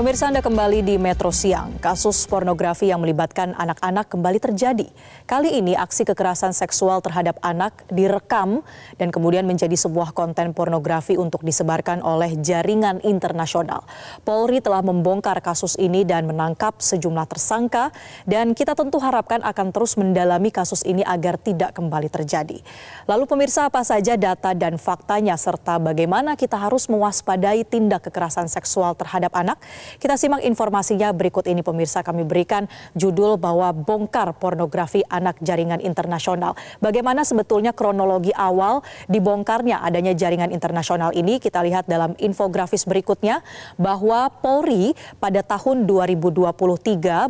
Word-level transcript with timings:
Pemirsa 0.00 0.32
Anda 0.32 0.40
kembali 0.40 0.80
di 0.80 0.96
Metro 0.96 1.28
Siang. 1.28 1.76
Kasus 1.76 2.24
pornografi 2.24 2.88
yang 2.88 3.04
melibatkan 3.04 3.52
anak-anak 3.52 4.08
kembali 4.08 4.40
terjadi. 4.40 4.88
Kali 5.28 5.60
ini 5.60 5.76
aksi 5.76 6.08
kekerasan 6.08 6.56
seksual 6.56 7.04
terhadap 7.04 7.36
anak 7.44 7.84
direkam 7.92 8.64
dan 8.96 9.12
kemudian 9.12 9.44
menjadi 9.44 9.76
sebuah 9.76 10.16
konten 10.16 10.56
pornografi 10.56 11.20
untuk 11.20 11.44
disebarkan 11.44 12.00
oleh 12.00 12.32
jaringan 12.40 13.04
internasional. 13.04 13.84
Polri 14.24 14.64
telah 14.64 14.80
membongkar 14.80 15.36
kasus 15.44 15.76
ini 15.76 16.08
dan 16.08 16.24
menangkap 16.24 16.80
sejumlah 16.80 17.28
tersangka 17.28 17.92
dan 18.24 18.56
kita 18.56 18.72
tentu 18.72 19.04
harapkan 19.04 19.44
akan 19.44 19.68
terus 19.68 20.00
mendalami 20.00 20.48
kasus 20.48 20.80
ini 20.88 21.04
agar 21.04 21.36
tidak 21.36 21.76
kembali 21.76 22.08
terjadi. 22.08 22.56
Lalu 23.04 23.28
pemirsa 23.28 23.68
apa 23.68 23.84
saja 23.84 24.16
data 24.16 24.56
dan 24.56 24.80
faktanya 24.80 25.36
serta 25.36 25.76
bagaimana 25.76 26.40
kita 26.40 26.56
harus 26.56 26.88
mewaspadai 26.88 27.68
tindak 27.68 28.08
kekerasan 28.08 28.48
seksual 28.48 28.96
terhadap 28.96 29.36
anak? 29.36 29.60
Kita 29.98 30.14
simak 30.14 30.46
informasinya 30.46 31.10
berikut 31.10 31.50
ini 31.50 31.66
pemirsa 31.66 32.06
kami 32.06 32.22
berikan 32.22 32.70
judul 32.94 33.34
bahwa 33.34 33.74
bongkar 33.74 34.30
pornografi 34.38 35.02
anak 35.10 35.42
jaringan 35.42 35.82
internasional. 35.82 36.54
Bagaimana 36.78 37.26
sebetulnya 37.26 37.74
kronologi 37.74 38.30
awal 38.36 38.86
dibongkarnya 39.10 39.82
adanya 39.82 40.14
jaringan 40.14 40.54
internasional 40.54 41.10
ini 41.16 41.42
kita 41.42 41.58
lihat 41.66 41.90
dalam 41.90 42.14
infografis 42.22 42.86
berikutnya 42.86 43.42
bahwa 43.74 44.30
Polri 44.30 44.94
pada 45.18 45.42
tahun 45.42 45.88
2023 45.88 46.54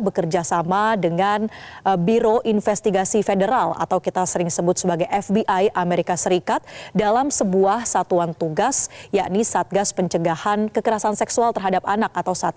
bekerja 0.03 0.45
sama 0.45 0.93
dengan 0.99 1.49
uh, 1.87 1.97
Biro 1.97 2.43
Investigasi 2.45 3.25
Federal 3.25 3.73
atau 3.79 3.97
kita 4.03 4.27
sering 4.27 4.51
sebut 4.51 4.77
sebagai 4.77 5.07
FBI 5.09 5.73
Amerika 5.73 6.13
Serikat 6.19 6.61
dalam 6.91 7.31
sebuah 7.31 7.87
satuan 7.87 8.35
tugas 8.35 8.91
yakni 9.09 9.47
Satgas 9.47 9.95
Pencegahan 9.95 10.67
Kekerasan 10.69 11.15
Seksual 11.17 11.55
terhadap 11.55 11.87
Anak 11.87 12.11
atau 12.13 12.35
Satgas 12.35 12.50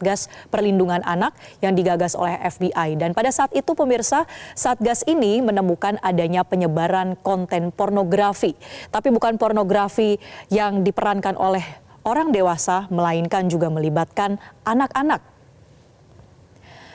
Perlindungan 0.53 1.03
Anak 1.03 1.35
yang 1.59 1.75
digagas 1.75 2.15
oleh 2.15 2.39
FBI. 2.39 2.95
Dan 3.01 3.13
pada 3.13 3.31
saat 3.35 3.51
itu 3.57 3.75
pemirsa, 3.75 4.27
Satgas 4.55 5.03
ini 5.09 5.43
menemukan 5.43 5.99
adanya 6.05 6.47
penyebaran 6.47 7.19
konten 7.21 7.75
pornografi. 7.75 8.55
Tapi 8.95 9.11
bukan 9.11 9.37
pornografi 9.41 10.17
yang 10.53 10.87
diperankan 10.87 11.35
oleh 11.35 11.65
orang 12.05 12.31
dewasa, 12.31 12.87
melainkan 12.93 13.49
juga 13.49 13.73
melibatkan 13.73 14.37
anak-anak. 14.63 15.34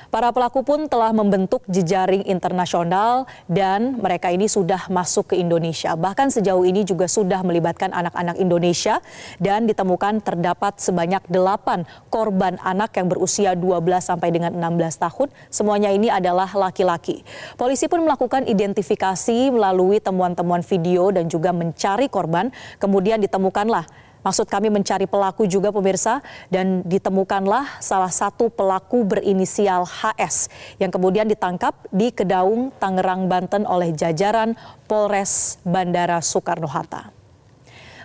Para 0.09 0.33
pelaku 0.33 0.65
pun 0.65 0.89
telah 0.89 1.13
membentuk 1.13 1.61
jejaring 1.69 2.25
internasional 2.25 3.29
dan 3.45 4.01
mereka 4.01 4.33
ini 4.33 4.49
sudah 4.49 4.89
masuk 4.89 5.33
ke 5.33 5.35
Indonesia. 5.37 5.93
Bahkan 5.93 6.33
sejauh 6.33 6.65
ini 6.65 6.81
juga 6.81 7.05
sudah 7.05 7.45
melibatkan 7.45 7.93
anak-anak 7.93 8.41
Indonesia 8.41 9.05
dan 9.37 9.69
ditemukan 9.69 10.25
terdapat 10.25 10.81
sebanyak 10.81 11.21
delapan 11.29 11.85
korban 12.09 12.57
anak 12.65 12.97
yang 12.97 13.05
berusia 13.05 13.53
12 13.53 13.85
sampai 14.01 14.33
dengan 14.33 14.49
16 14.57 14.97
tahun. 14.97 15.29
Semuanya 15.53 15.93
ini 15.93 16.09
adalah 16.09 16.49
laki-laki. 16.57 17.21
Polisi 17.53 17.85
pun 17.85 18.01
melakukan 18.01 18.49
identifikasi 18.49 19.53
melalui 19.53 20.01
temuan-temuan 20.01 20.65
video 20.65 21.13
dan 21.13 21.29
juga 21.29 21.53
mencari 21.53 22.09
korban. 22.09 22.49
Kemudian 22.81 23.21
ditemukanlah 23.21 24.08
Maksud 24.19 24.51
kami 24.51 24.67
mencari 24.67 25.07
pelaku 25.07 25.47
juga 25.47 25.71
pemirsa 25.71 26.19
dan 26.51 26.83
ditemukanlah 26.83 27.79
salah 27.79 28.11
satu 28.11 28.51
pelaku 28.51 29.07
berinisial 29.07 29.87
HS 29.87 30.51
yang 30.81 30.91
kemudian 30.91 31.27
ditangkap 31.27 31.75
di 31.93 32.11
Kedaung, 32.11 32.75
Tangerang, 32.79 33.31
Banten 33.31 33.63
oleh 33.63 33.95
jajaran 33.95 34.59
Polres 34.89 35.61
Bandara 35.63 36.19
Soekarno-Hatta. 36.19 37.18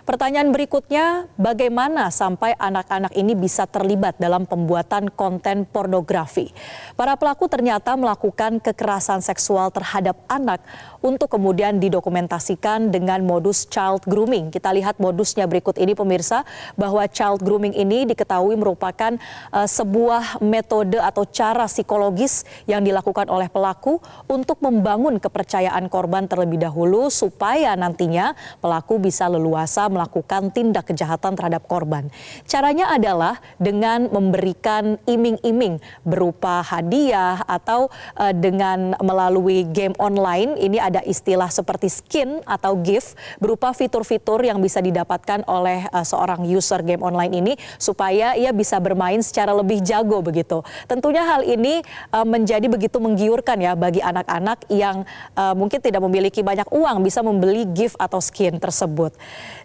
Pertanyaan 0.05 0.53
berikutnya, 0.53 1.25
bagaimana 1.33 2.13
sampai 2.13 2.53
anak-anak 2.61 3.09
ini 3.17 3.33
bisa 3.33 3.65
terlibat 3.65 4.13
dalam 4.21 4.45
pembuatan 4.45 5.09
konten 5.09 5.65
pornografi? 5.65 6.53
Para 6.93 7.17
pelaku 7.17 7.49
ternyata 7.49 7.97
melakukan 7.97 8.61
kekerasan 8.61 9.25
seksual 9.25 9.73
terhadap 9.73 10.13
anak 10.29 10.61
untuk 11.01 11.33
kemudian 11.33 11.81
didokumentasikan 11.81 12.93
dengan 12.93 13.25
modus 13.25 13.65
child 13.65 14.05
grooming. 14.05 14.53
Kita 14.53 14.69
lihat 14.77 15.01
modusnya 15.01 15.49
berikut 15.49 15.73
ini 15.81 15.97
pemirsa, 15.97 16.45
bahwa 16.77 17.01
child 17.09 17.41
grooming 17.41 17.73
ini 17.73 18.05
diketahui 18.05 18.53
merupakan 18.61 19.17
uh, 19.49 19.65
sebuah 19.65 20.37
metode 20.45 21.01
atau 21.01 21.25
cara 21.25 21.65
psikologis 21.65 22.45
yang 22.69 22.85
dilakukan 22.85 23.25
oleh 23.25 23.49
pelaku 23.49 23.97
untuk 24.29 24.61
membangun 24.61 25.17
kepercayaan 25.17 25.89
korban 25.89 26.29
terlebih 26.29 26.61
dahulu 26.61 27.09
supaya 27.09 27.73
nantinya 27.73 28.37
pelaku 28.61 29.01
bisa 29.01 29.25
leluasa 29.25 29.94
melakukan 29.95 30.51
tindak 30.51 30.91
kejahatan 30.91 31.39
terhadap 31.39 31.63
korban. 31.63 32.11
Caranya 32.43 32.91
adalah 32.91 33.39
dengan 33.55 34.11
memberikan 34.11 34.99
iming-iming 35.07 35.79
berupa 36.03 36.59
hadiah 36.59 37.39
atau 37.47 37.87
uh, 38.19 38.33
dengan 38.35 38.99
melalui 38.99 39.63
game 39.71 39.95
online. 39.95 40.59
Ini 40.59 40.77
ada 40.83 41.01
istilah 41.07 41.47
seperti 41.47 41.87
skin 41.87 42.43
atau 42.43 42.75
gift 42.83 43.15
berupa 43.39 43.71
fitur-fitur 43.71 44.43
yang 44.43 44.59
bisa 44.59 44.83
didapatkan 44.83 45.47
oleh 45.47 45.87
uh, 45.95 46.03
seorang 46.03 46.43
user 46.43 46.83
game 46.83 46.99
online 46.99 47.31
ini 47.31 47.53
supaya 47.77 48.33
ia 48.35 48.51
bisa 48.51 48.81
bermain 48.83 49.21
secara 49.21 49.53
lebih 49.53 49.79
jago 49.85 50.19
begitu. 50.19 50.65
Tentunya 50.89 51.23
hal 51.23 51.45
ini 51.45 51.85
uh, 52.11 52.25
menjadi 52.25 52.65
begitu 52.65 52.97
menggiurkan 52.97 53.61
ya 53.61 53.77
bagi 53.77 54.01
anak-anak 54.01 54.65
yang 54.73 55.05
uh, 55.37 55.53
mungkin 55.53 55.77
tidak 55.79 56.01
memiliki 56.01 56.41
banyak 56.41 56.65
uang 56.73 57.05
bisa 57.05 57.21
membeli 57.21 57.69
gift 57.69 57.93
atau 58.01 58.17
skin 58.17 58.57
tersebut. 58.57 59.13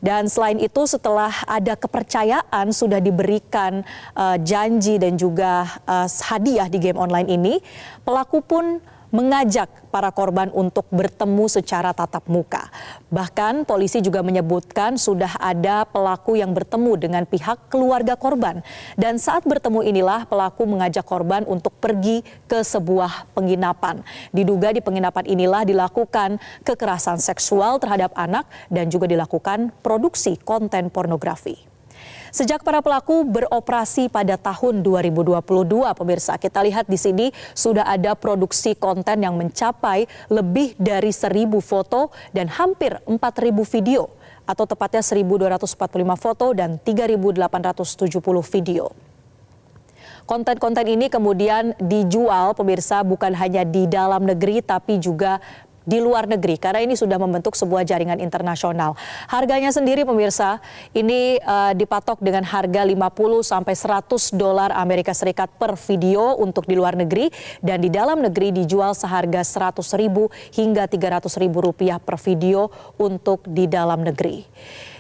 Dan 0.05 0.20
selain 0.27 0.59
itu 0.59 0.83
setelah 0.89 1.31
ada 1.47 1.79
kepercayaan 1.79 2.73
sudah 2.75 2.99
diberikan 2.99 3.87
uh, 4.19 4.37
janji 4.41 4.99
dan 4.99 5.15
juga 5.17 5.65
uh, 5.87 6.09
hadiah 6.09 6.67
di 6.67 6.83
game 6.83 6.99
online 6.99 7.29
ini, 7.31 7.55
pelaku 8.03 8.43
pun 8.43 8.83
mengajak 9.15 9.71
para 9.91 10.11
korban 10.11 10.51
untuk 10.55 10.87
bertemu 10.91 11.47
secara 11.47 11.95
tatap 11.95 12.27
muka. 12.27 12.71
Bahkan 13.11 13.67
polisi 13.67 14.03
juga 14.03 14.23
menyebutkan 14.23 14.99
sudah 14.99 15.39
ada 15.39 15.87
pelaku 15.87 16.39
yang 16.39 16.55
bertemu 16.55 16.93
dengan 16.99 17.23
pihak 17.27 17.71
keluarga 17.71 18.15
korban. 18.19 18.63
Dan 18.95 19.19
saat 19.19 19.47
bertemu 19.47 19.87
inilah 19.87 20.27
pelaku 20.27 20.67
mengajak 20.67 21.07
korban 21.07 21.47
untuk 21.47 21.75
pergi 21.79 22.27
ke 22.51 22.63
sebuah 22.63 23.31
penginapan. 23.35 24.03
Diduga 24.35 24.75
di 24.75 24.83
penginapan 24.83 25.27
inilah 25.27 25.63
dilakukan 25.67 26.43
kekerasan 26.67 27.19
seksual 27.23 27.79
terhadap 27.79 28.15
anak 28.19 28.47
dan 28.71 28.91
juga 28.91 29.07
dilakukan 29.07 29.75
produksi 29.83 30.39
konten 30.39 30.91
pornografi. 30.91 31.70
Sejak 32.31 32.63
para 32.63 32.79
pelaku 32.79 33.27
beroperasi 33.27 34.07
pada 34.07 34.39
tahun 34.39 34.87
2022, 34.87 35.43
pemirsa, 35.99 36.39
kita 36.39 36.63
lihat 36.63 36.87
di 36.87 36.95
sini 36.95 37.27
sudah 37.59 37.83
ada 37.83 38.15
produksi 38.15 38.79
konten 38.79 39.27
yang 39.27 39.35
mencapai 39.35 40.07
lebih 40.31 40.79
dari 40.79 41.11
1000 41.11 41.51
foto 41.59 42.15
dan 42.31 42.47
hampir 42.47 42.95
4000 43.07 43.19
video 43.67 44.07
atau 44.47 44.67
tepatnya 44.67 45.03
1245 45.03 45.75
foto 46.19 46.47
dan 46.55 46.79
3870 46.83 48.19
video. 48.47 48.91
Konten-konten 50.31 50.87
ini 50.87 51.11
kemudian 51.11 51.75
dijual 51.83 52.55
pemirsa 52.55 53.03
bukan 53.03 53.35
hanya 53.35 53.67
di 53.67 53.91
dalam 53.91 54.23
negeri 54.23 54.63
tapi 54.63 55.03
juga 55.03 55.43
di 55.85 55.99
luar 56.01 56.29
negeri 56.29 56.61
karena 56.61 56.85
ini 56.85 56.95
sudah 56.97 57.17
membentuk 57.17 57.57
sebuah 57.57 57.85
jaringan 57.85 58.21
internasional. 58.21 58.97
Harganya 59.29 59.73
sendiri 59.73 60.05
pemirsa 60.05 60.61
ini 60.93 61.41
uh, 61.41 61.73
dipatok 61.73 62.21
dengan 62.21 62.45
harga 62.45 62.85
50 62.85 62.97
sampai 63.45 63.75
100 63.75 64.37
dolar 64.37 64.71
Amerika 64.77 65.13
Serikat 65.17 65.49
per 65.57 65.77
video 65.77 66.37
untuk 66.39 66.69
di 66.69 66.77
luar 66.77 66.97
negeri 66.97 67.33
dan 67.65 67.81
di 67.81 67.89
dalam 67.89 68.21
negeri 68.21 68.53
dijual 68.53 68.93
seharga 68.93 69.43
100 69.43 69.81
ribu 70.01 70.29
hingga 70.55 70.87
300 70.87 71.29
ribu 71.41 71.65
rupiah 71.65 71.99
per 71.99 72.21
video 72.21 72.69
untuk 73.01 73.45
di 73.49 73.65
dalam 73.67 74.05
negeri. 74.05 74.45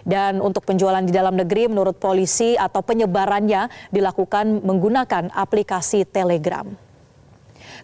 Dan 0.01 0.41
untuk 0.41 0.65
penjualan 0.65 1.05
di 1.05 1.13
dalam 1.13 1.37
negeri 1.37 1.69
menurut 1.69 2.01
polisi 2.01 2.57
atau 2.57 2.81
penyebarannya 2.81 3.93
dilakukan 3.93 4.65
menggunakan 4.65 5.29
aplikasi 5.37 6.09
Telegram. 6.09 6.90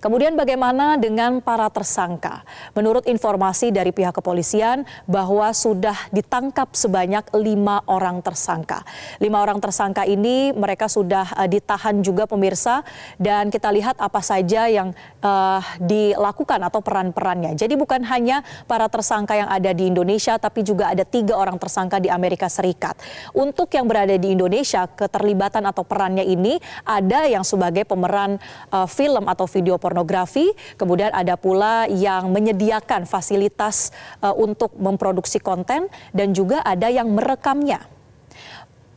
Kemudian 0.00 0.37
bagaimana 0.37 1.00
dengan 1.00 1.40
para 1.40 1.69
tersangka? 1.72 2.44
Menurut 2.76 3.04
informasi 3.08 3.72
dari 3.72 3.90
pihak 3.93 4.16
kepolisian 4.16 4.84
bahwa 5.08 5.50
sudah 5.52 5.96
ditangkap 6.12 6.72
sebanyak 6.76 7.25
lima 7.37 7.81
orang 7.88 8.20
tersangka. 8.20 8.84
Lima 9.20 9.40
orang 9.40 9.60
tersangka 9.60 10.04
ini 10.04 10.52
mereka 10.52 10.88
sudah 10.88 11.32
uh, 11.37 11.48
ditahan 11.48 12.00
juga 12.04 12.28
pemirsa 12.28 12.84
dan 13.16 13.48
kita 13.48 13.72
lihat 13.72 13.96
apa 14.00 14.20
saja 14.20 14.69
yang 14.69 14.93
uh, 15.25 15.60
dilakukan 15.81 16.60
atau 16.64 16.81
peran-perannya. 16.84 17.56
Jadi 17.56 17.75
bukan 17.76 18.04
hanya 18.08 18.44
para 18.64 18.88
tersangka 18.88 19.37
yang 19.37 19.49
ada 19.49 19.72
di 19.72 19.88
Indonesia 19.88 20.37
tapi 20.37 20.64
juga 20.66 20.92
ada 20.92 21.04
tiga 21.04 21.37
orang 21.37 21.56
tersangka 21.56 22.00
di 22.00 22.12
Amerika 22.12 22.49
Serikat. 22.50 22.99
Untuk 23.32 23.72
yang 23.72 23.88
berada 23.88 24.14
di 24.16 24.32
Indonesia 24.32 24.84
keterlibatan 24.88 25.64
atau 25.69 25.82
perannya 25.84 26.25
ini 26.25 26.58
ada 26.84 27.25
yang 27.28 27.44
sebagai 27.44 27.84
pemeran 27.88 28.37
uh, 28.72 28.88
film 28.88 29.25
atau 29.28 29.49
video 29.49 29.78
pornografi, 29.87 30.50
kemudian 30.75 31.15
ada 31.15 31.38
pula 31.38 31.87
yang 31.87 32.35
menyediakan 32.35 33.06
fasilitas 33.06 33.94
uh, 34.19 34.35
untuk 34.35 34.75
memproduksi 34.75 35.38
konten 35.38 35.87
dan 36.11 36.35
juga 36.35 36.67
ada 36.67 36.91
yang 36.91 37.15
merekamnya. 37.15 37.95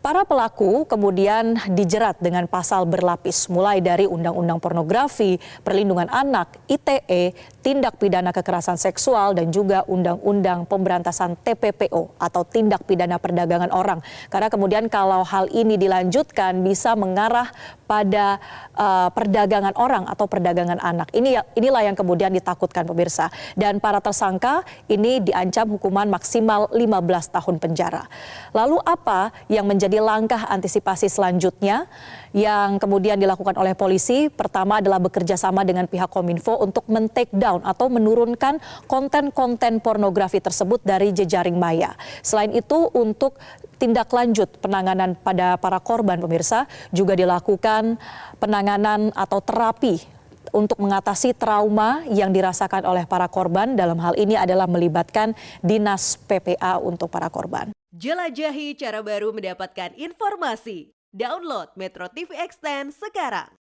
Para 0.09 0.25
pelaku 0.25 0.89
kemudian 0.89 1.53
dijerat 1.69 2.17
dengan 2.17 2.49
pasal 2.49 2.89
berlapis 2.89 3.45
mulai 3.45 3.77
dari 3.77 4.09
Undang-Undang 4.09 4.57
Pornografi, 4.57 5.37
Perlindungan 5.61 6.09
Anak, 6.09 6.65
ITE, 6.65 7.37
Tindak 7.61 8.01
Pidana 8.01 8.33
Kekerasan 8.33 8.81
Seksual 8.81 9.37
dan 9.37 9.53
juga 9.53 9.85
Undang-Undang 9.85 10.65
Pemberantasan 10.65 11.37
TPPO 11.37 12.17
atau 12.17 12.41
Tindak 12.41 12.89
Pidana 12.89 13.21
Perdagangan 13.21 13.69
Orang. 13.69 14.01
Karena 14.33 14.49
kemudian 14.49 14.89
kalau 14.89 15.21
hal 15.21 15.45
ini 15.53 15.77
dilanjutkan 15.77 16.65
bisa 16.65 16.97
mengarah 16.97 17.53
pada 17.85 18.41
uh, 18.73 19.13
perdagangan 19.13 19.77
orang 19.77 20.09
atau 20.09 20.25
perdagangan 20.25 20.81
anak. 20.81 21.13
Ini 21.13 21.37
inilah 21.53 21.85
yang 21.85 21.93
kemudian 21.93 22.33
ditakutkan 22.33 22.89
pemirsa. 22.89 23.29
Dan 23.53 23.77
para 23.77 24.01
tersangka 24.01 24.65
ini 24.89 25.21
diancam 25.21 25.77
hukuman 25.77 26.09
maksimal 26.09 26.65
15 26.73 26.81
tahun 27.29 27.55
penjara. 27.61 28.09
Lalu 28.57 28.81
apa 28.81 29.29
yang 29.49 29.69
menjadi 29.69 29.98
langkah 29.99 30.47
antisipasi 30.49 31.07
selanjutnya 31.11 31.85
yang 32.35 32.81
kemudian 32.81 33.19
dilakukan 33.19 33.55
oleh 33.55 33.77
polisi. 33.77 34.27
Pertama 34.27 34.79
adalah 34.79 34.97
bekerja 34.97 35.37
sama 35.37 35.61
dengan 35.67 35.85
pihak 35.85 36.09
Kominfo 36.09 36.57
untuk 36.59 36.87
men-take 36.89 37.31
down 37.35 37.61
atau 37.63 37.87
menurunkan 37.87 38.57
konten-konten 38.89 39.79
pornografi 39.79 40.41
tersebut 40.41 40.81
dari 40.83 41.13
jejaring 41.15 41.55
maya. 41.55 41.93
Selain 42.25 42.51
itu 42.51 42.89
untuk 42.91 43.37
tindak 43.79 44.11
lanjut 44.11 44.59
penanganan 44.59 45.15
pada 45.15 45.55
para 45.55 45.79
korban 45.79 46.19
pemirsa 46.19 46.67
juga 46.91 47.15
dilakukan 47.15 47.95
penanganan 48.37 49.15
atau 49.15 49.39
terapi 49.39 50.18
untuk 50.55 50.79
mengatasi 50.79 51.35
trauma 51.35 52.07
yang 52.07 52.31
dirasakan 52.31 52.87
oleh 52.87 53.03
para 53.03 53.27
korban 53.27 53.75
dalam 53.75 53.99
hal 53.99 54.15
ini 54.15 54.39
adalah 54.39 54.65
melibatkan 54.65 55.35
dinas 55.59 56.15
PPA 56.25 56.79
untuk 56.79 57.11
para 57.11 57.27
korban. 57.27 57.75
Jelajahi 57.91 58.77
cara 58.79 59.03
baru 59.03 59.35
mendapatkan 59.35 59.97
informasi. 59.99 60.93
Download 61.09 61.73
Metro 61.73 62.05
TV 62.07 62.37
Extend 62.37 62.93
sekarang. 62.93 63.58